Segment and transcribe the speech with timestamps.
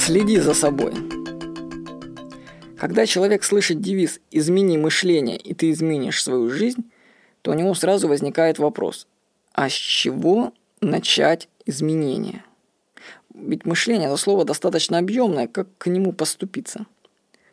[0.00, 0.94] Следи за собой.
[2.78, 6.90] Когда человек слышит девиз «измени мышление, и ты изменишь свою жизнь»,
[7.42, 9.06] то у него сразу возникает вопрос,
[9.52, 12.42] а с чего начать изменения?
[13.34, 16.86] Ведь мышление– это слово достаточно объемное, как к нему поступиться?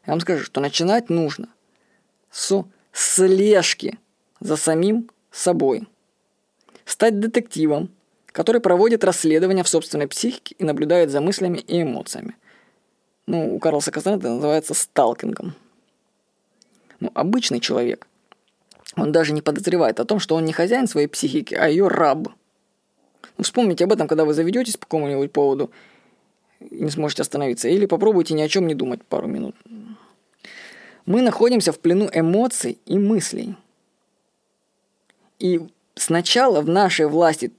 [0.05, 1.49] Я вам скажу, что начинать нужно
[2.31, 3.99] с слежки
[4.39, 5.85] за самим собой.
[6.85, 7.89] Стать детективом,
[8.37, 12.35] который проводит расследование в собственной психике и наблюдает за мыслями и эмоциями.
[13.25, 15.55] Ну, у Карлса Кастанеда это называется сталкингом.
[16.99, 18.05] Ну, обычный человек,
[18.95, 22.27] он даже не подозревает о том, что он не хозяин своей психики, а ее раб.
[23.39, 25.71] Ну, вспомните об этом, когда вы заведетесь по какому-нибудь поводу
[26.59, 27.67] и не сможете остановиться.
[27.67, 29.55] Или попробуйте ни о чем не думать пару минут.
[31.07, 33.55] Мы находимся в плену эмоций и мыслей.
[35.39, 35.59] И
[35.95, 37.51] сначала в нашей власти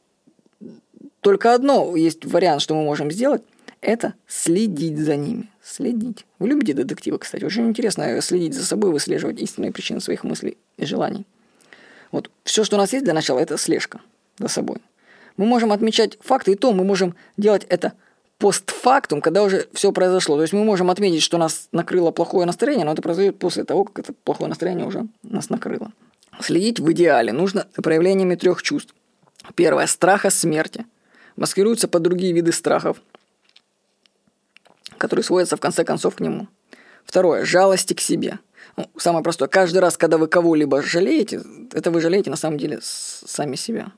[1.20, 3.42] только одно есть вариант, что мы можем сделать,
[3.80, 5.50] это следить за ними.
[5.62, 6.27] Следить.
[6.38, 7.44] Вы любите детективы, кстати.
[7.44, 11.27] Очень интересно следить за собой, выслеживать истинные причины своих мыслей и желаний.
[12.11, 14.00] Вот все, что у нас есть для начала, это слежка
[14.39, 14.78] за собой.
[15.36, 17.92] Мы можем отмечать факты, и то мы можем делать это
[18.39, 20.36] постфактум, когда уже все произошло.
[20.36, 23.84] То есть мы можем отметить, что нас накрыло плохое настроение, но это произойдет после того,
[23.84, 25.92] как это плохое настроение уже нас накрыло.
[26.41, 28.94] Следить в идеале нужно проявлениями трех чувств.
[29.55, 30.86] Первое– страха смерти.
[31.39, 33.00] Маскируется под другие виды страхов,
[34.98, 36.48] которые сводятся в конце концов к нему.
[37.05, 38.41] Второе– жалости к себе.
[38.77, 39.48] Ну, самое простое.
[39.48, 43.92] Каждый раз, когда вы кого-либо жалеете, это вы жалеете на самом деле сами себя.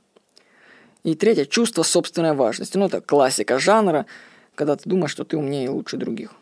[1.02, 2.77] И третье– чувство собственной важности.
[2.77, 4.04] Ну, это классика жанра,
[4.54, 6.34] когда ты думаешь, что ты умнее и лучше других.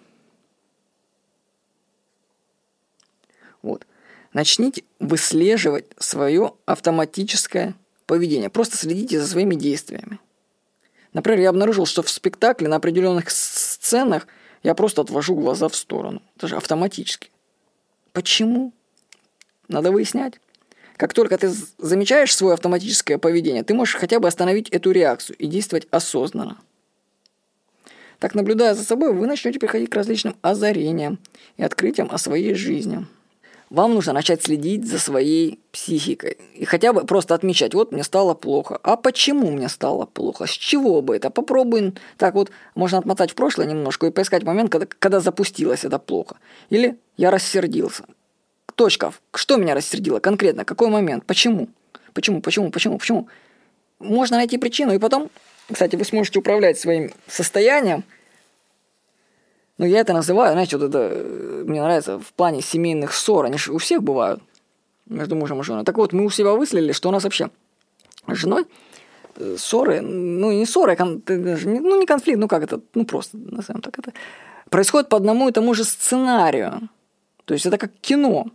[3.63, 3.87] Вот.
[4.33, 8.51] Начните выслеживать свое автоматическое поведение.
[8.51, 10.19] Просто следите за своими действиями.
[11.13, 14.27] Например, я обнаружил, что в спектакле на определенных сценах
[14.63, 16.23] я просто отвожу глаза в сторону.
[16.37, 17.31] Даже автоматически.
[18.13, 18.73] Почему?
[19.69, 20.35] Надо выяснять.
[20.97, 25.47] Как только ты замечаешь свое автоматическое поведение, ты можешь хотя бы остановить эту реакцию и
[25.47, 26.59] действовать осознанно.
[28.19, 31.21] Так, наблюдая за собой, вы начнете приходить к различным озарениям
[31.57, 33.07] и открытиям о своей жизни.
[33.71, 36.39] Вам нужно начать следить за своей психикой.
[36.55, 38.79] И хотя бы просто отмечать, вот мне стало плохо.
[38.83, 40.47] А почему мне стало плохо?
[40.47, 41.29] С чего бы это?
[41.31, 41.95] Попробуем.
[42.17, 46.37] Так вот, можно отмотать в прошлое немножко и поискать момент, когда, когда запустилось это плохо.
[46.71, 48.05] Или я рассердился.
[48.75, 49.13] Точка.
[49.35, 50.65] Что меня рассердило конкретно?
[50.65, 51.27] Какой момент?
[51.27, 51.69] Почему?
[52.15, 52.41] Почему?
[52.41, 52.71] Почему?
[52.71, 52.99] Почему?
[52.99, 53.29] Почему?
[53.99, 55.29] Можно найти причину, и потом,
[55.71, 58.05] кстати, вы сможете управлять своим состоянием–
[59.79, 63.47] ну, я это называю, знаете, вот это э, мне нравится в плане семейных ссор.
[63.47, 64.43] Они же у всех бывают
[65.07, 65.85] между мужем и женой.
[65.85, 67.51] Так вот, мы у себя выследили, что у нас вообще
[68.27, 68.67] с женой
[69.37, 73.81] э, ссоры, ну, не ссоры, а ну, не конфликт, ну, как это, ну, просто, назовем
[73.81, 74.13] так это,
[74.69, 76.89] происходит по одному и тому же сценарию.
[77.45, 78.47] То есть это как кино.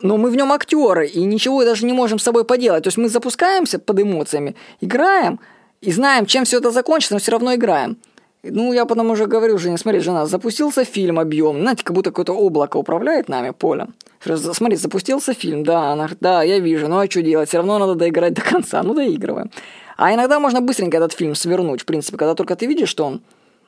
[0.00, 2.84] Но мы в нем актеры, и ничего даже не можем с собой поделать.
[2.84, 5.38] То есть мы запускаемся под эмоциями, играем,
[5.80, 7.98] и знаем, чем все это закончится, но все равно играем.
[8.42, 12.34] Ну, я потом уже говорю жене, смотри, жена, запустился фильм объем, знаете, как будто какое-то
[12.34, 13.94] облако управляет нами, полем.
[14.20, 17.94] Смотри, запустился фильм, да, она да, я вижу, ну а что делать, все равно надо
[17.96, 19.50] доиграть до конца, ну доигрываем.
[19.96, 23.22] А иногда можно быстренько этот фильм свернуть, в принципе, когда только ты видишь, что он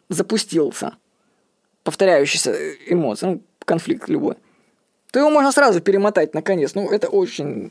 [0.08, 0.92] запустился,
[1.82, 2.54] повторяющийся
[2.86, 4.36] эмоции, ну, конфликт любой,
[5.10, 6.74] то его можно сразу перемотать наконец.
[6.74, 7.70] Ну, это очень,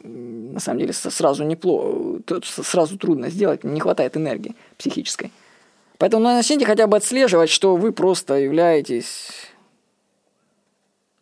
[0.54, 5.32] на самом деле, сразу неплохо, сразу трудно сделать, не хватает энергии психической.
[6.00, 9.52] Поэтому начните хотя бы отслеживать, что вы просто являетесь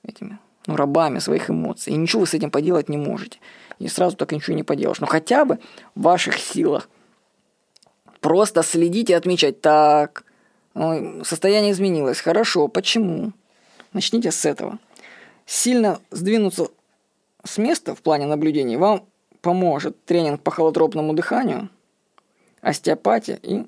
[0.03, 1.93] этими ну, рабами своих эмоций.
[1.93, 3.39] И ничего вы с этим поделать не можете.
[3.79, 4.99] И сразу так ничего не поделаешь.
[4.99, 5.57] Но хотя бы
[5.95, 6.89] в ваших силах
[8.21, 10.23] просто следить и отмечать, так,
[11.23, 13.33] состояние изменилось, хорошо, почему?
[13.93, 14.77] Начните с этого.
[15.47, 16.67] Сильно сдвинуться
[17.43, 19.05] с места в плане наблюдений вам
[19.41, 21.69] поможет тренинг по холотропному дыханию,
[22.61, 23.65] остеопатия и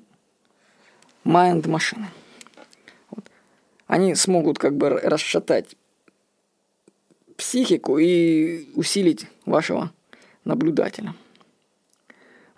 [1.24, 2.08] Mind машины.
[3.10, 3.30] Вот.
[3.86, 5.76] Они смогут как бы расшатать
[7.36, 9.92] психику и усилить вашего
[10.44, 11.14] наблюдателя.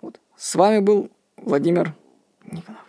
[0.01, 0.19] Вот.
[0.35, 1.93] С вами был Владимир
[2.45, 2.82] Никонов.